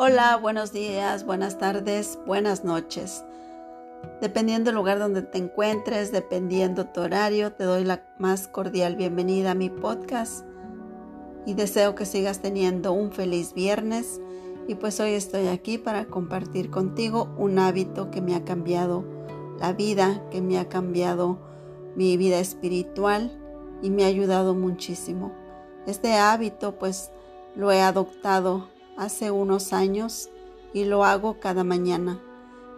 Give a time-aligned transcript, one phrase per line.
[0.00, 3.24] Hola, buenos días, buenas tardes, buenas noches.
[4.20, 9.50] Dependiendo del lugar donde te encuentres, dependiendo tu horario, te doy la más cordial bienvenida
[9.50, 10.46] a mi podcast
[11.46, 14.20] y deseo que sigas teniendo un feliz viernes.
[14.68, 19.04] Y pues hoy estoy aquí para compartir contigo un hábito que me ha cambiado
[19.58, 21.40] la vida, que me ha cambiado
[21.96, 23.36] mi vida espiritual
[23.82, 25.32] y me ha ayudado muchísimo.
[25.88, 27.10] Este hábito pues
[27.56, 30.28] lo he adoptado hace unos años
[30.74, 32.20] y lo hago cada mañana.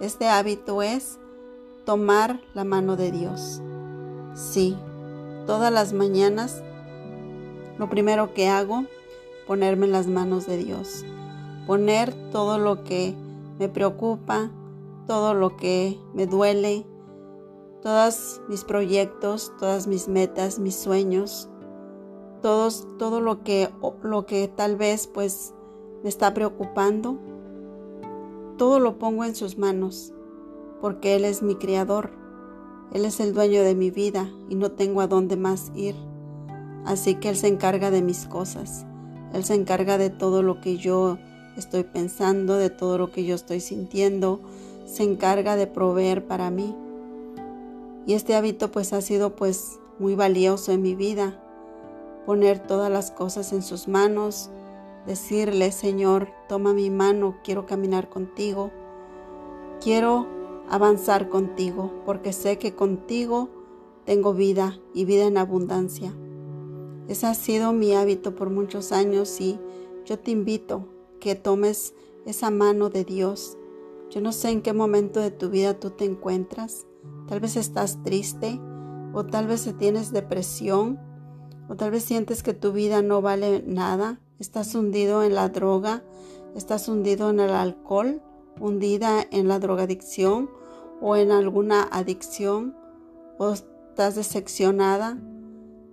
[0.00, 1.18] Este hábito es
[1.86, 3.62] tomar la mano de Dios.
[4.34, 4.76] Sí,
[5.46, 6.62] todas las mañanas
[7.78, 8.84] lo primero que hago,
[9.46, 11.04] ponerme en las manos de Dios.
[11.66, 13.14] Poner todo lo que
[13.58, 14.50] me preocupa,
[15.06, 16.84] todo lo que me duele,
[17.82, 21.48] todos mis proyectos, todas mis metas, mis sueños,
[22.42, 23.70] todos, todo lo que,
[24.02, 25.54] lo que tal vez pues
[26.02, 27.18] me está preocupando,
[28.56, 30.12] todo lo pongo en sus manos,
[30.80, 32.10] porque Él es mi criador,
[32.92, 35.94] Él es el dueño de mi vida y no tengo a dónde más ir.
[36.84, 38.86] Así que Él se encarga de mis cosas,
[39.32, 41.18] Él se encarga de todo lo que yo
[41.56, 44.40] estoy pensando, de todo lo que yo estoy sintiendo,
[44.86, 46.74] se encarga de proveer para mí.
[48.06, 51.38] Y este hábito pues ha sido pues muy valioso en mi vida,
[52.24, 54.50] poner todas las cosas en sus manos,
[55.08, 58.70] decirle, Señor, toma mi mano, quiero caminar contigo,
[59.80, 60.26] quiero
[60.68, 63.48] avanzar contigo, porque sé que contigo
[64.04, 66.14] tengo vida y vida en abundancia.
[67.08, 69.58] Ese ha sido mi hábito por muchos años y
[70.04, 70.86] yo te invito
[71.20, 71.94] que tomes
[72.26, 73.56] esa mano de Dios.
[74.10, 76.86] Yo no sé en qué momento de tu vida tú te encuentras.
[77.28, 78.60] Tal vez estás triste
[79.14, 81.00] o tal vez tienes depresión
[81.70, 86.04] o tal vez sientes que tu vida no vale nada Estás hundido en la droga,
[86.54, 88.22] estás hundido en el alcohol,
[88.60, 90.48] hundida en la drogadicción
[91.00, 92.76] o en alguna adicción
[93.36, 95.18] o estás decepcionada.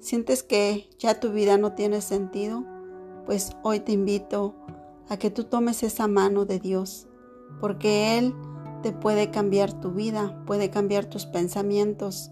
[0.00, 2.66] Sientes que ya tu vida no tiene sentido,
[3.24, 4.54] pues hoy te invito
[5.08, 7.06] a que tú tomes esa mano de Dios,
[7.60, 8.34] porque Él
[8.82, 12.30] te puede cambiar tu vida, puede cambiar tus pensamientos,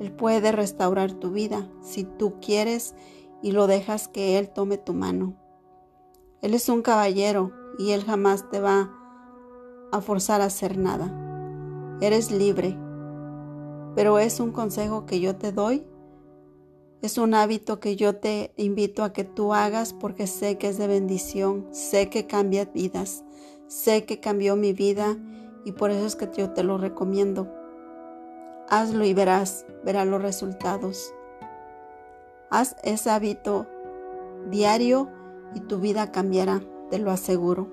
[0.00, 2.94] Él puede restaurar tu vida si tú quieres
[3.42, 5.45] y lo dejas que Él tome tu mano.
[6.46, 8.92] Él es un caballero y Él jamás te va
[9.90, 11.10] a forzar a hacer nada.
[12.00, 12.78] Eres libre,
[13.96, 15.84] pero es un consejo que yo te doy.
[17.02, 20.78] Es un hábito que yo te invito a que tú hagas porque sé que es
[20.78, 23.24] de bendición, sé que cambia vidas,
[23.66, 25.16] sé que cambió mi vida
[25.64, 27.52] y por eso es que yo te lo recomiendo.
[28.68, 31.12] Hazlo y verás, verás los resultados.
[32.50, 33.66] Haz ese hábito
[34.48, 35.15] diario
[35.54, 37.68] y tu vida cambiará, te lo aseguro.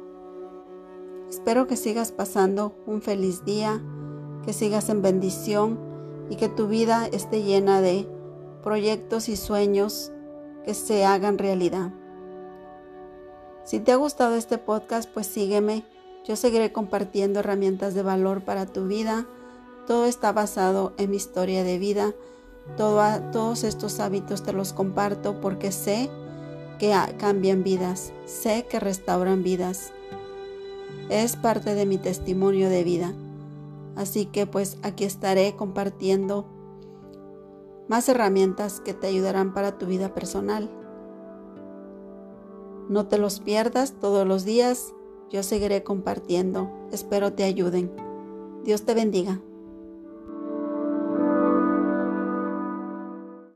[1.30, 3.82] Espero que sigas pasando un feliz día,
[4.46, 5.80] que sigas en bendición
[6.30, 8.08] y que tu vida esté llena de
[8.64, 10.12] proyectos y sueños
[10.64, 11.92] que se hagan realidad.
[13.64, 15.86] Si te ha gustado este podcast, pues sígueme.
[16.26, 19.26] Yo seguiré compartiendo herramientas de valor para tu vida.
[19.88, 22.14] Todo está basado en mi historia de vida.
[22.78, 26.10] todos estos hábitos te los comparto porque sé
[26.84, 29.94] que cambian vidas, sé que restauran vidas.
[31.08, 33.14] Es parte de mi testimonio de vida.
[33.96, 36.46] Así que pues aquí estaré compartiendo
[37.88, 40.70] más herramientas que te ayudarán para tu vida personal.
[42.90, 44.94] No te los pierdas todos los días.
[45.30, 46.70] Yo seguiré compartiendo.
[46.92, 47.94] Espero te ayuden.
[48.66, 49.40] Dios te bendiga.